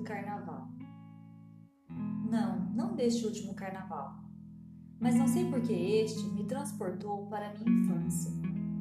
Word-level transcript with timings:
do 0.00 0.04
carnaval. 0.04 0.68
Não, 2.30 2.70
não 2.72 2.96
deste 2.96 3.26
último 3.26 3.54
carnaval. 3.54 4.18
Mas 4.98 5.14
não 5.14 5.26
sei 5.26 5.50
por 5.50 5.60
que 5.60 5.72
este 5.72 6.22
me 6.30 6.44
transportou 6.44 7.26
para 7.28 7.52
minha 7.54 7.70
infância 7.70 8.30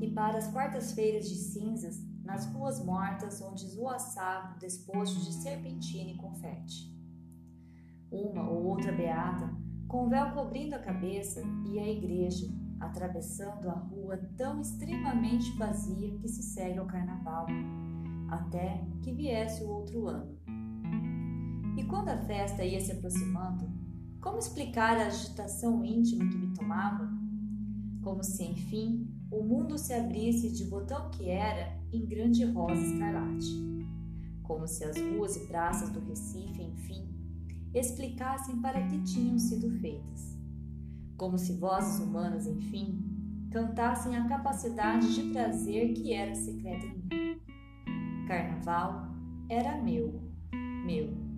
e 0.01 0.09
para 0.11 0.37
as 0.37 0.51
quartas-feiras 0.51 1.27
de 1.27 1.35
cinzas 1.35 1.97
nas 2.23 2.45
ruas 2.53 2.83
mortas 2.83 3.41
onde 3.41 3.65
esvoaçava 3.65 4.55
o 4.55 4.59
despojo 4.59 5.19
de 5.19 5.33
serpentina 5.33 6.11
e 6.11 6.17
confete. 6.17 6.95
Uma 8.11 8.49
ou 8.49 8.65
outra 8.65 8.91
beata, 8.91 9.49
com 9.87 10.05
o 10.05 10.09
véu 10.09 10.31
cobrindo 10.33 10.75
a 10.75 10.79
cabeça, 10.79 11.41
ia 11.65 11.81
à 11.81 11.87
igreja, 11.87 12.47
atravessando 12.79 13.69
a 13.69 13.73
rua 13.73 14.17
tão 14.37 14.61
extremamente 14.61 15.51
vazia 15.57 16.17
que 16.17 16.27
se 16.27 16.43
segue 16.43 16.79
ao 16.79 16.87
carnaval, 16.87 17.47
até 18.29 18.85
que 19.01 19.11
viesse 19.11 19.63
o 19.63 19.69
outro 19.69 20.07
ano. 20.07 20.39
E 21.79 21.85
quando 21.85 22.09
a 22.09 22.17
festa 22.17 22.61
ia 22.65 22.81
se 22.81 22.91
aproximando, 22.91 23.65
como 24.19 24.37
explicar 24.37 24.97
a 24.97 25.05
agitação 25.07 25.85
íntima 25.85 26.29
que 26.29 26.37
me 26.37 26.53
tomava? 26.53 27.09
Como 28.03 28.21
se, 28.21 28.43
enfim, 28.43 29.09
o 29.31 29.41
mundo 29.41 29.77
se 29.77 29.93
abrisse 29.93 30.51
de 30.51 30.65
botão 30.65 31.09
que 31.09 31.29
era 31.29 31.79
em 31.93 32.05
grande 32.05 32.43
rosa 32.43 32.81
escarlate. 32.81 33.47
Como 34.43 34.67
se 34.67 34.83
as 34.83 34.97
ruas 34.97 35.37
e 35.37 35.47
praças 35.47 35.89
do 35.91 36.01
Recife, 36.01 36.61
enfim, 36.61 37.07
explicassem 37.73 38.59
para 38.59 38.85
que 38.85 39.01
tinham 39.03 39.39
sido 39.39 39.71
feitas. 39.79 40.37
Como 41.15 41.37
se 41.37 41.53
vozes 41.53 42.01
humanas, 42.01 42.45
enfim, 42.45 43.47
cantassem 43.51 44.17
a 44.17 44.27
capacidade 44.27 45.15
de 45.15 45.31
prazer 45.31 45.93
que 45.93 46.13
era 46.13 46.35
secreta 46.35 46.85
em 46.85 46.97
mim. 46.97 48.27
Carnaval 48.27 49.15
era 49.47 49.81
meu, 49.81 50.21
meu. 50.85 51.28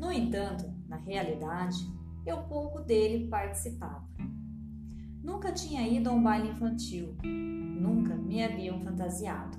No 0.00 0.10
entanto, 0.10 0.64
na 0.88 0.96
realidade, 0.96 1.76
eu 2.24 2.38
pouco 2.44 2.80
dele 2.80 3.28
participava. 3.28 4.08
Nunca 5.22 5.52
tinha 5.52 5.86
ido 5.86 6.08
a 6.08 6.12
um 6.14 6.22
baile 6.22 6.48
infantil, 6.48 7.14
nunca 7.22 8.16
me 8.16 8.42
haviam 8.42 8.80
fantasiado. 8.80 9.58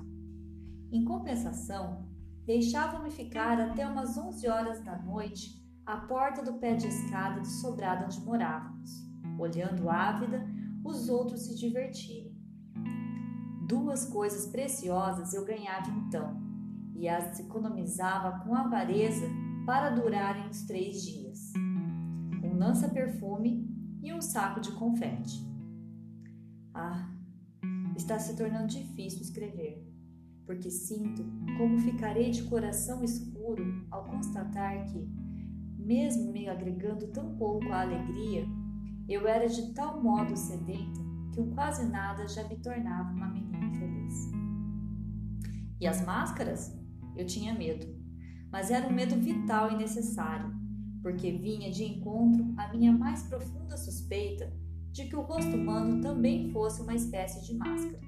Em 0.90 1.04
compensação, 1.04 2.08
deixavam-me 2.44 3.12
ficar 3.12 3.60
até 3.60 3.86
umas 3.86 4.18
11 4.18 4.48
horas 4.48 4.84
da 4.84 4.98
noite 4.98 5.64
à 5.86 5.96
porta 5.96 6.42
do 6.42 6.54
pé 6.54 6.74
de 6.74 6.88
escada 6.88 7.40
do 7.40 7.46
sobrado 7.46 8.06
onde 8.06 8.20
morávamos, 8.22 8.90
olhando 9.38 9.88
ávida 9.88 10.44
os 10.84 11.08
outros 11.08 11.42
se 11.42 11.54
divertirem. 11.54 12.36
Duas 13.68 14.06
coisas 14.06 14.46
preciosas 14.48 15.34
eu 15.34 15.44
ganhava 15.44 15.88
então, 15.88 16.36
e 16.96 17.08
as 17.08 17.38
economizava 17.38 18.40
com 18.40 18.56
avareza 18.56 19.30
para 19.64 19.90
durarem 19.90 20.48
os 20.48 20.62
três 20.62 21.02
dias: 21.02 21.52
um 22.42 22.56
lança-perfume 22.56 23.68
e 24.02 24.12
um 24.12 24.20
saco 24.20 24.60
de 24.60 24.72
confete. 24.72 25.46
Ah, 26.74 27.08
está 27.96 28.18
se 28.18 28.36
tornando 28.36 28.68
difícil 28.68 29.20
escrever, 29.20 29.86
porque 30.46 30.70
sinto 30.70 31.24
como 31.56 31.78
ficarei 31.78 32.30
de 32.30 32.42
coração 32.44 33.04
escuro 33.04 33.86
ao 33.90 34.04
constatar 34.04 34.86
que, 34.86 35.08
mesmo 35.78 36.32
me 36.32 36.48
agregando 36.48 37.08
tão 37.08 37.36
pouco 37.36 37.70
à 37.70 37.82
alegria, 37.82 38.46
eu 39.08 39.26
era 39.26 39.48
de 39.48 39.72
tal 39.74 40.02
modo 40.02 40.36
sedenta 40.36 41.00
que 41.32 41.40
o 41.40 41.46
quase 41.54 41.84
nada 41.90 42.26
já 42.26 42.46
me 42.48 42.56
tornava 42.56 43.12
uma 43.12 43.28
menina 43.28 43.70
feliz. 43.78 44.30
E 45.80 45.86
as 45.86 46.04
máscaras? 46.04 46.78
Eu 47.16 47.26
tinha 47.26 47.54
medo, 47.54 48.01
mas 48.52 48.70
era 48.70 48.86
um 48.86 48.92
medo 48.92 49.16
vital 49.16 49.72
e 49.72 49.76
necessário, 49.76 50.54
porque 51.02 51.32
vinha 51.32 51.70
de 51.70 51.84
encontro 51.84 52.52
à 52.58 52.68
minha 52.68 52.92
mais 52.92 53.22
profunda 53.22 53.78
suspeita 53.78 54.52
de 54.92 55.06
que 55.06 55.16
o 55.16 55.22
rosto 55.22 55.56
humano 55.56 56.02
também 56.02 56.52
fosse 56.52 56.82
uma 56.82 56.94
espécie 56.94 57.42
de 57.46 57.54
máscara. 57.56 57.98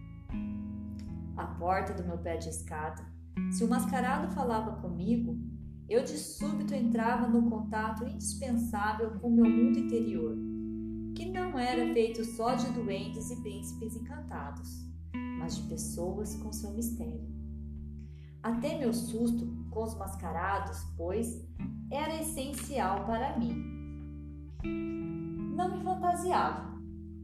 À 1.34 1.46
porta 1.46 1.94
do 1.94 2.04
meu 2.04 2.18
pé 2.18 2.36
de 2.36 2.50
escada, 2.50 3.02
se 3.50 3.64
o 3.64 3.68
mascarado 3.68 4.32
falava 4.34 4.82
comigo, 4.82 5.34
eu 5.88 6.04
de 6.04 6.18
súbito 6.18 6.74
entrava 6.74 7.26
no 7.26 7.48
contato 7.50 8.04
indispensável 8.04 9.18
com 9.18 9.30
meu 9.30 9.46
mundo 9.46 9.78
interior, 9.78 10.36
que 11.14 11.30
não 11.30 11.58
era 11.58 11.92
feito 11.94 12.22
só 12.22 12.54
de 12.54 12.70
duendes 12.72 13.30
e 13.30 13.40
príncipes 13.40 13.96
encantados, 13.96 14.86
mas 15.38 15.56
de 15.56 15.62
pessoas 15.68 16.36
com 16.36 16.52
seu 16.52 16.70
mistério. 16.72 17.33
Até 18.44 18.78
meu 18.78 18.92
susto 18.92 19.46
com 19.70 19.84
os 19.84 19.96
mascarados, 19.96 20.78
pois, 20.98 21.42
era 21.90 22.14
essencial 22.20 23.06
para 23.06 23.38
mim. 23.38 23.56
Não 25.56 25.74
me 25.74 25.82
fantasiava, 25.82 26.78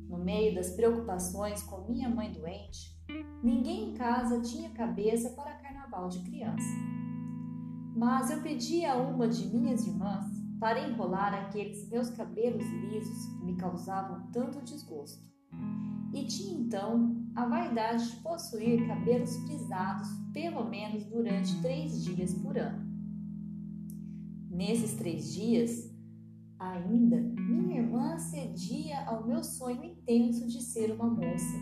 no 0.09 0.17
meio 0.17 0.55
das 0.55 0.71
preocupações 0.71 1.63
com 1.63 1.87
minha 1.87 2.09
mãe 2.09 2.33
doente, 2.33 2.99
ninguém 3.43 3.91
em 3.91 3.95
casa 3.97 4.41
tinha 4.41 4.71
cabeça 4.71 5.29
para 5.37 5.59
carnaval 5.59 6.09
de 6.09 6.21
criança. 6.21 6.75
Mas 7.95 8.31
eu 8.31 8.41
pedi 8.41 8.87
a 8.87 8.97
uma 8.97 9.29
de 9.29 9.47
minhas 9.55 9.87
irmãs 9.87 10.25
para 10.59 10.89
enrolar 10.89 11.35
aqueles 11.35 11.87
meus 11.91 12.09
cabelos 12.09 12.65
lisos 12.65 13.27
que 13.27 13.45
me 13.45 13.57
causavam 13.59 14.27
tanto 14.33 14.63
desgosto. 14.63 15.29
E 16.13 16.25
tinha 16.27 16.59
então 16.61 17.25
a 17.35 17.47
vaidade 17.47 18.11
de 18.11 18.17
possuir 18.17 18.87
cabelos 18.87 19.37
frisados 19.37 20.09
pelo 20.33 20.69
menos 20.69 21.05
durante 21.05 21.61
três 21.63 22.05
dias 22.05 22.35
por 22.35 22.59
ano. 22.59 22.89
Nesses 24.51 24.95
três 24.95 25.33
dias, 25.33 25.91
Ainda, 26.61 27.17
minha 27.17 27.79
irmã 27.79 28.19
cedia 28.19 29.03
ao 29.07 29.27
meu 29.27 29.43
sonho 29.43 29.83
intenso 29.83 30.47
de 30.47 30.61
ser 30.61 30.93
uma 30.93 31.09
moça. 31.09 31.57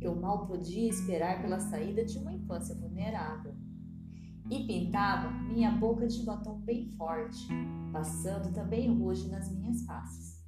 Eu 0.00 0.20
mal 0.20 0.44
podia 0.44 0.88
esperar 0.88 1.40
pela 1.40 1.60
saída 1.60 2.04
de 2.04 2.18
uma 2.18 2.32
infância 2.32 2.74
vulnerável. 2.74 3.54
E 4.50 4.66
pintava 4.66 5.30
minha 5.30 5.70
boca 5.70 6.08
de 6.08 6.24
batom 6.24 6.58
bem 6.62 6.90
forte, 6.96 7.46
passando 7.92 8.52
também 8.52 8.92
ruge 8.92 9.28
nas 9.28 9.52
minhas 9.52 9.84
faces. 9.84 10.44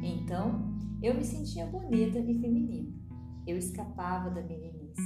Então, 0.00 0.73
eu 1.02 1.14
me 1.14 1.24
sentia 1.24 1.66
bonita 1.66 2.18
e 2.18 2.40
feminina. 2.40 2.92
Eu 3.46 3.56
escapava 3.56 4.30
da 4.30 4.42
meninice. 4.42 5.02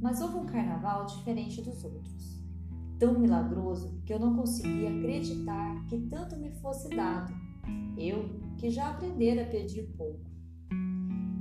Mas 0.00 0.20
houve 0.20 0.38
um 0.38 0.46
carnaval 0.46 1.06
diferente 1.06 1.62
dos 1.62 1.84
outros 1.84 2.42
tão 3.02 3.18
milagroso 3.18 4.00
que 4.06 4.14
eu 4.14 4.20
não 4.20 4.36
conseguia 4.36 4.96
acreditar 4.96 5.84
que 5.86 5.98
tanto 6.02 6.36
me 6.36 6.52
fosse 6.52 6.88
dado, 6.88 7.34
eu 7.98 8.40
que 8.56 8.70
já 8.70 8.90
aprendera 8.90 9.42
a 9.42 9.46
pedir 9.46 9.92
pouco. 9.96 10.30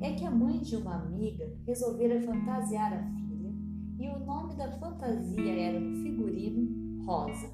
É 0.01 0.13
que 0.13 0.25
a 0.25 0.31
mãe 0.31 0.57
de 0.57 0.75
uma 0.75 0.95
amiga 0.95 1.55
resolvera 1.67 2.19
fantasiar 2.19 2.91
a 2.91 3.03
filha 3.03 3.53
e 3.99 4.09
o 4.09 4.25
nome 4.25 4.55
da 4.55 4.71
fantasia 4.71 5.53
era 5.53 5.79
no 5.79 6.01
figurino 6.01 7.05
Rosa. 7.05 7.53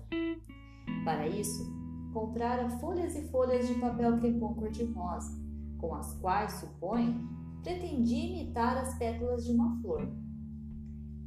Para 1.03 1.27
isso, 1.27 1.76
comprara 2.17 2.67
folhas 2.79 3.15
e 3.15 3.27
folhas 3.29 3.67
de 3.67 3.75
papel 3.75 4.17
crepom 4.17 4.55
cor-de-rosa, 4.55 5.39
com 5.77 5.93
as 5.93 6.19
quais, 6.19 6.53
suponho, 6.53 7.29
pretendia 7.61 8.25
imitar 8.25 8.75
as 8.75 8.97
pétalas 8.97 9.45
de 9.45 9.51
uma 9.51 9.79
flor. 9.79 10.01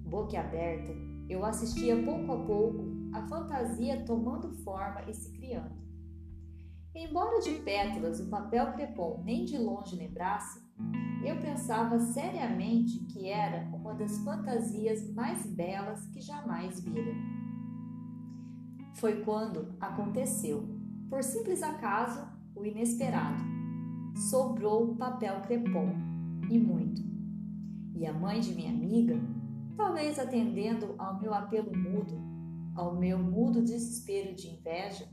Boca 0.05 0.41
aberta, 0.41 0.91
eu 1.29 1.45
assistia 1.45 2.03
pouco 2.03 2.33
a 2.33 2.45
pouco 2.45 2.91
a 3.13 3.25
fantasia 3.29 4.05
tomando 4.05 4.51
forma 4.65 5.09
e 5.09 5.15
se 5.15 5.33
criando. 5.33 5.79
Embora 6.93 7.39
de 7.39 7.53
pétalas 7.61 8.19
o 8.19 8.29
papel 8.29 8.73
crepom 8.73 9.23
nem 9.25 9.45
de 9.45 9.57
longe 9.59 9.95
lembrasse, 9.95 10.61
eu 11.25 11.39
pensava 11.39 12.01
seriamente 12.01 12.99
que 13.05 13.29
era 13.29 13.65
uma 13.73 13.95
das 13.95 14.19
fantasias 14.25 15.09
mais 15.15 15.47
belas 15.47 16.05
que 16.07 16.21
jamais 16.21 16.81
vira. 16.81 17.15
Foi 18.95 19.23
quando 19.23 19.77
aconteceu, 19.81 20.80
por 21.11 21.23
simples 21.23 21.63
acaso, 21.63 22.27
o 22.55 22.65
inesperado. 22.65 23.43
Sobrou 24.31 24.95
papel 24.95 25.43
crepom, 25.43 25.93
e 26.49 26.59
muito. 26.59 27.03
E 27.95 28.07
a 28.07 28.13
mãe 28.13 28.41
de 28.41 28.55
minha 28.55 28.71
amiga 28.71 29.21
talvez 29.81 30.19
atendendo 30.19 30.95
ao 30.99 31.19
meu 31.19 31.33
apelo 31.33 31.77
mudo, 31.77 32.21
ao 32.75 32.97
meu 32.97 33.19
mudo 33.19 33.63
desespero 33.63 34.35
de 34.35 34.49
inveja, 34.49 35.09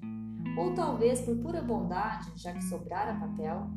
ou 0.57 0.73
talvez 0.73 1.21
por 1.21 1.37
pura 1.37 1.61
bondade, 1.61 2.31
já 2.35 2.51
que 2.51 2.63
sobrara 2.63 3.17
papel, 3.17 3.69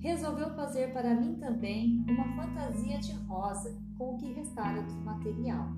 resolveu 0.00 0.54
fazer 0.54 0.92
para 0.92 1.14
mim 1.14 1.34
também 1.34 2.02
uma 2.08 2.34
fantasia 2.34 2.98
de 2.98 3.12
rosa 3.26 3.78
com 3.98 4.14
o 4.14 4.16
que 4.16 4.32
restara 4.32 4.82
do 4.82 4.94
material. 5.04 5.68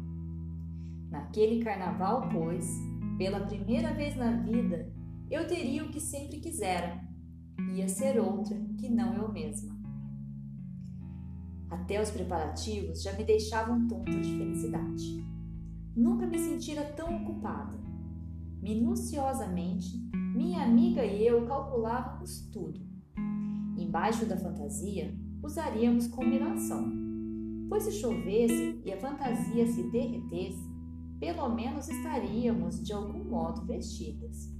Naquele 1.10 1.64
carnaval, 1.64 2.28
pois, 2.30 2.78
pela 3.16 3.40
primeira 3.40 3.92
vez 3.94 4.14
na 4.14 4.32
vida, 4.42 4.92
eu 5.30 5.46
teria 5.46 5.84
o 5.84 5.90
que 5.90 6.00
sempre 6.00 6.40
quisera. 6.40 7.00
Ia 7.74 7.88
ser 7.88 8.18
outra 8.18 8.56
que 8.78 8.88
não 8.88 9.14
eu 9.14 9.30
mesma. 9.30 9.76
Até 11.70 12.00
os 12.00 12.10
preparativos 12.10 13.02
já 13.02 13.12
me 13.12 13.24
deixavam 13.24 13.86
tonta 13.86 14.18
de 14.18 14.38
felicidade. 14.38 15.26
Nunca 15.94 16.26
me 16.26 16.38
sentira 16.38 16.82
tão 16.92 17.22
ocupada. 17.22 17.78
Minuciosamente, 18.62 19.98
minha 20.34 20.62
amiga 20.62 21.04
e 21.04 21.26
eu 21.26 21.46
calculávamos 21.46 22.48
tudo. 22.50 22.80
Embaixo 23.76 24.24
da 24.24 24.36
fantasia, 24.36 25.14
usaríamos 25.42 26.08
combinação, 26.08 26.90
pois 27.68 27.84
se 27.84 27.92
chovesse 27.92 28.80
e 28.84 28.92
a 28.92 28.98
fantasia 28.98 29.66
se 29.66 29.82
derretesse, 29.90 30.66
pelo 31.20 31.48
menos 31.54 31.88
estaríamos 31.88 32.82
de 32.82 32.92
algum 32.92 33.24
modo 33.24 33.66
vestidas. 33.66 34.57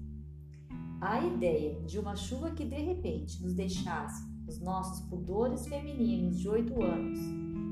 A 1.01 1.25
ideia 1.25 1.81
de 1.83 1.97
uma 1.99 2.17
chuva 2.17 2.51
que 2.51 2.65
de 2.65 2.77
repente 2.77 3.41
nos 3.41 3.55
deixasse 3.55 4.29
os 4.49 4.61
nossos 4.61 5.07
pudores 5.09 5.67
femininos 5.69 6.39
de 6.39 6.49
oito 6.49 6.83
anos 6.83 7.19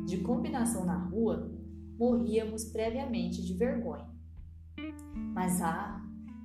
de 0.06 0.19
combinação 0.19 0.84
na 0.84 0.96
rua, 0.96 1.50
morríamos 1.99 2.67
previamente 2.67 3.44
de 3.44 3.55
vergonha. 3.55 4.08
Mas 5.34 5.61
ah, 5.61 6.00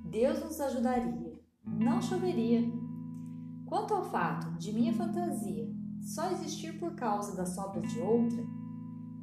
Deus 0.06 0.44
nos 0.44 0.60
ajudaria, 0.60 1.40
não 1.64 2.02
choveria. 2.02 2.64
Quanto 3.68 3.94
ao 3.94 4.04
fato 4.06 4.58
de 4.58 4.74
minha 4.74 4.94
fantasia 4.94 5.70
só 6.02 6.32
existir 6.32 6.80
por 6.80 6.96
causa 6.96 7.36
da 7.36 7.46
sobra 7.46 7.82
de 7.82 8.00
outra, 8.00 8.44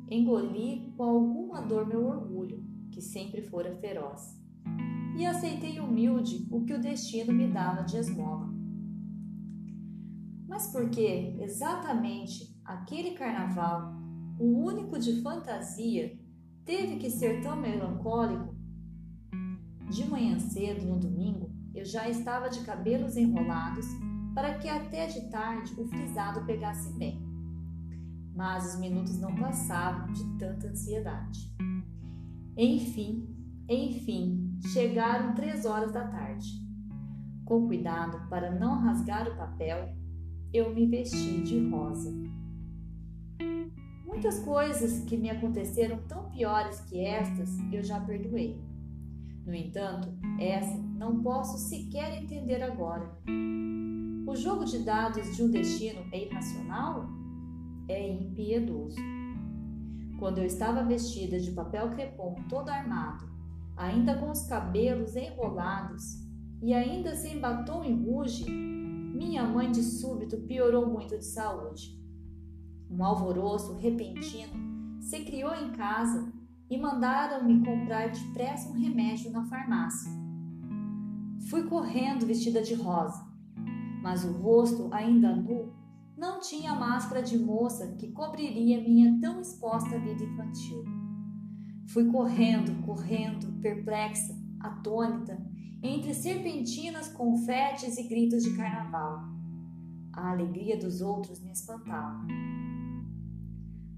engoli 0.09 0.95
com 0.97 1.03
alguma 1.03 1.61
dor 1.61 1.89
meu 1.89 2.07
orgulho, 2.07 2.65
que 2.93 3.03
sempre 3.03 3.43
fora 3.43 3.77
feroz, 3.77 4.41
e 5.19 5.27
aceitei 5.27 5.81
humilde 5.81 6.47
o 6.49 6.65
que 6.65 6.73
o 6.73 6.81
destino 6.81 7.33
me 7.33 7.49
dava 7.49 7.83
de 7.83 7.97
esmola. 7.97 8.49
Mas 10.47 10.71
por 10.71 10.89
que 10.91 11.37
exatamente 11.41 12.57
aquele 12.65 13.11
carnaval, 13.11 13.95
o 14.39 14.65
único 14.65 14.97
de 14.97 15.21
fantasia, 15.21 16.17
teve 16.65 16.99
que 16.99 17.11
ser 17.11 17.43
tão 17.43 17.57
melancólico? 17.57 18.55
De 19.91 20.09
manhã 20.09 20.39
cedo, 20.39 20.87
no 20.87 21.01
domingo, 21.01 21.51
eu 21.75 21.85
já 21.85 22.09
estava 22.09 22.49
de 22.49 22.61
cabelos 22.61 23.17
enrolados 23.17 23.87
para 24.37 24.57
que 24.59 24.69
até 24.69 25.09
de 25.09 25.29
tarde 25.31 25.75
o 25.77 25.85
frisado 25.89 26.47
pegasse 26.47 26.97
bem. 26.97 27.21
Mas 28.37 28.73
os 28.73 28.81
minutos 28.81 29.19
não 29.19 29.35
passavam 29.35 30.13
de 30.13 30.23
tanta 30.39 30.69
ansiedade. 30.69 31.53
Enfim, 32.57 33.38
enfim, 33.69 34.59
chegaram 34.73 35.35
três 35.35 35.67
horas 35.67 35.93
da 35.93 36.07
tarde. 36.07 36.49
Com 37.45 37.67
cuidado 37.67 38.29
para 38.29 38.51
não 38.51 38.81
rasgar 38.81 39.29
o 39.29 39.37
papel, 39.37 39.95
eu 40.53 40.75
me 40.75 40.87
vesti 40.87 41.43
de 41.43 41.69
rosa. 41.69 42.13
Muitas 44.07 44.39
coisas 44.41 45.05
que 45.05 45.17
me 45.17 45.29
aconteceram 45.29 45.99
tão 46.09 46.31
piores 46.31 46.81
que 46.81 47.05
estas 47.05 47.51
eu 47.73 47.83
já 47.83 48.01
perdoei. 48.01 48.59
No 49.47 49.55
entanto, 49.55 50.09
essa 50.39 50.77
não 50.77 51.23
posso 51.23 51.59
sequer 51.59 52.23
entender 52.23 52.63
agora. 52.63 53.11
O 54.27 54.35
jogo 54.35 54.65
de 54.65 54.81
dados 54.81 55.37
de 55.37 55.43
um 55.43 55.51
destino 55.51 56.01
é 56.13 56.25
irracional? 56.25 57.07
É 57.89 58.13
impiedoso. 58.13 58.97
Quando 60.19 60.39
eu 60.39 60.45
estava 60.45 60.83
vestida 60.85 61.39
de 61.39 61.53
papel 61.53 61.91
crepom 61.91 62.35
todo 62.49 62.69
armado, 62.69 63.25
ainda 63.79 64.17
com 64.17 64.31
os 64.31 64.45
cabelos 64.47 65.15
enrolados 65.15 66.27
e 66.61 66.75
ainda 66.75 67.15
sem 67.15 67.39
batom 67.39 67.85
e 67.85 67.93
ruge, 67.95 68.51
minha 68.51 69.45
mãe 69.45 69.71
de 69.71 69.83
súbito 69.83 70.37
piorou 70.39 70.91
muito 70.91 71.17
de 71.17 71.25
saúde. 71.25 71.97
Um 72.91 73.05
alvoroço 73.05 73.77
repentino 73.77 75.01
se 75.01 75.21
criou 75.21 75.55
em 75.55 75.71
casa 75.71 76.33
e 76.69 76.77
mandaram-me 76.77 77.65
comprar 77.65 78.11
depressa 78.11 78.69
um 78.69 78.73
remédio 78.73 79.31
na 79.31 79.45
farmácia. 79.45 80.11
Fui 81.49 81.63
correndo 81.69 82.27
vestida 82.27 82.61
de 82.61 82.75
rosa, 82.75 83.25
mas 84.03 84.25
o 84.25 84.33
rosto 84.33 84.89
ainda 84.93 85.35
nu 85.35 85.73
não 86.17 86.41
tinha 86.41 86.75
máscara 86.75 87.23
de 87.23 87.39
moça 87.39 87.95
que 87.97 88.11
cobriria 88.11 88.83
minha 88.83 89.19
tão 89.21 89.41
exposta 89.41 90.01
vida 90.01 90.25
infantil. 90.25 90.98
Fui 91.89 92.05
correndo, 92.05 92.85
correndo, 92.85 93.51
perplexa, 93.63 94.37
atônita, 94.61 95.41
entre 95.83 96.13
serpentinas, 96.13 97.09
confetes 97.09 97.97
e 97.97 98.03
gritos 98.03 98.43
de 98.43 98.55
carnaval. 98.55 99.25
A 100.13 100.33
alegria 100.33 100.77
dos 100.79 101.01
outros 101.01 101.41
me 101.41 101.51
espantava. 101.51 102.27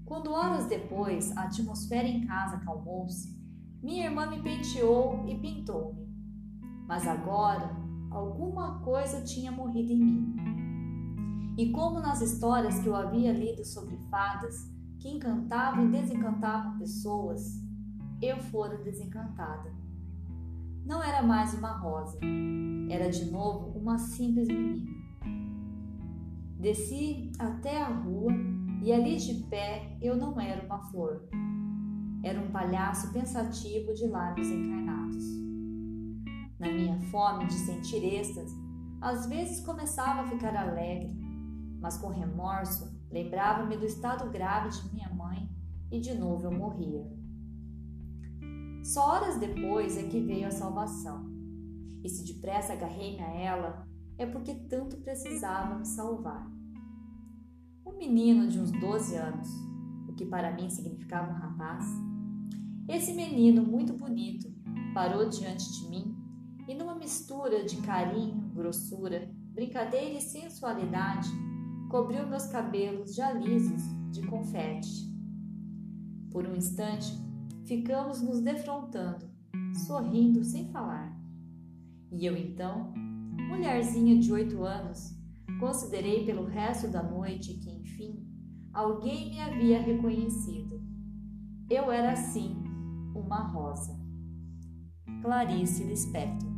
Quando 0.05 0.31
horas 0.31 0.67
depois 0.67 1.35
a 1.35 1.43
atmosfera 1.43 2.07
em 2.07 2.25
casa 2.25 2.57
acalmou-se, 2.57 3.37
minha 3.83 4.05
irmã 4.05 4.25
me 4.27 4.41
penteou 4.41 5.25
e 5.27 5.37
pintou-me. 5.37 6.07
Mas 6.87 7.05
agora 7.05 7.75
alguma 8.09 8.79
coisa 8.83 9.21
tinha 9.21 9.51
morrido 9.51 9.91
em 9.91 9.99
mim. 9.99 10.35
E 11.57 11.71
como 11.71 11.99
nas 11.99 12.21
histórias 12.21 12.79
que 12.79 12.87
eu 12.87 12.95
havia 12.95 13.33
lido 13.33 13.65
sobre 13.65 13.97
fadas 14.09 14.71
que 14.97 15.09
encantavam 15.09 15.87
e 15.87 15.91
desencantavam 15.91 16.77
pessoas, 16.77 17.59
eu 18.21 18.37
fora 18.39 18.77
desencantada. 18.77 19.73
Não 20.85 21.01
era 21.01 21.23
mais 21.23 21.53
uma 21.55 21.71
rosa, 21.77 22.19
era 22.89 23.09
de 23.09 23.31
novo 23.31 23.77
uma 23.77 23.97
simples 23.97 24.47
menina. 24.47 24.91
Desci 26.59 27.31
até 27.39 27.81
a 27.81 27.87
rua 27.87 28.31
e 28.83 28.93
ali 28.93 29.17
de 29.17 29.45
pé 29.45 29.97
eu 30.01 30.15
não 30.15 30.39
era 30.39 30.63
uma 30.63 30.79
flor. 30.91 31.27
Era 32.23 32.39
um 32.39 32.51
palhaço 32.51 33.11
pensativo 33.11 33.91
de 33.95 34.05
lábios 34.05 34.47
encarnados. 34.47 35.25
Na 36.59 36.71
minha 36.71 36.99
fome 37.09 37.47
de 37.47 37.53
sentir 37.53 38.03
êxtase, 38.03 38.55
às 39.01 39.25
vezes 39.25 39.65
começava 39.65 40.21
a 40.21 40.27
ficar 40.27 40.55
alegre, 40.55 41.11
mas 41.79 41.97
com 41.97 42.09
remorso 42.09 42.95
lembrava-me 43.09 43.75
do 43.75 43.85
estado 43.85 44.29
grave 44.29 44.69
de 44.69 44.93
minha 44.93 45.09
mãe 45.09 45.49
e 45.91 45.99
de 45.99 46.13
novo 46.13 46.45
eu 46.45 46.51
morria. 46.51 47.20
Só 48.83 49.01
horas 49.01 49.39
depois 49.39 49.97
é 49.97 50.03
que 50.03 50.19
veio 50.19 50.47
a 50.47 50.51
salvação. 50.51 51.29
E 52.03 52.09
se 52.09 52.23
depressa 52.23 52.73
agarrei-me 52.73 53.21
a 53.21 53.33
ela, 53.33 53.87
é 54.17 54.25
porque 54.25 54.53
tanto 54.53 54.97
precisava 54.97 55.77
me 55.77 55.85
salvar. 55.85 56.49
Um 57.85 57.97
menino 57.97 58.47
de 58.47 58.59
uns 58.59 58.71
12 58.71 59.15
anos, 59.15 59.49
o 60.07 60.13
que 60.13 60.25
para 60.25 60.51
mim 60.51 60.69
significava 60.69 61.31
um 61.31 61.35
rapaz, 61.35 61.85
esse 62.87 63.13
menino 63.13 63.63
muito 63.63 63.93
bonito 63.93 64.51
parou 64.93 65.29
diante 65.29 65.71
de 65.71 65.89
mim 65.89 66.15
e, 66.67 66.73
numa 66.73 66.95
mistura 66.95 67.63
de 67.63 67.77
carinho, 67.77 68.49
grossura, 68.53 69.31
brincadeira 69.53 70.17
e 70.17 70.21
sensualidade, 70.21 71.29
cobriu 71.89 72.27
meus 72.27 72.47
cabelos 72.47 73.15
já 73.15 73.31
lisos 73.31 73.81
de 74.11 74.25
confete. 74.27 75.09
Por 76.31 76.47
um 76.47 76.55
instante, 76.55 77.11
ficamos 77.71 78.21
nos 78.21 78.41
defrontando, 78.41 79.31
sorrindo 79.87 80.43
sem 80.43 80.69
falar. 80.73 81.17
E 82.11 82.25
eu 82.25 82.35
então, 82.35 82.93
mulherzinha 83.47 84.19
de 84.19 84.29
oito 84.33 84.61
anos, 84.61 85.17
considerei 85.57 86.25
pelo 86.25 86.43
resto 86.43 86.89
da 86.89 87.01
noite 87.01 87.53
que, 87.53 87.69
enfim, 87.69 88.27
alguém 88.73 89.29
me 89.29 89.39
havia 89.39 89.81
reconhecido. 89.81 90.81
Eu 91.69 91.89
era, 91.89 92.13
sim, 92.13 92.61
uma 93.15 93.39
rosa. 93.53 93.97
Clarice 95.21 95.85
Lispector 95.85 96.50